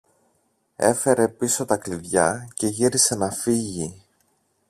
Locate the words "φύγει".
3.31-4.01